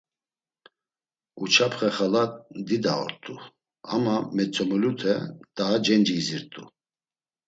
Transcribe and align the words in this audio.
Uçapxe 1.41 1.89
xala 1.95 2.23
dida 2.67 2.93
ort̆u, 3.03 3.35
ama 3.93 4.15
metzomilute 4.35 5.13
daa 5.55 5.75
cenci 5.85 6.13
izirt̆u. 6.21 6.63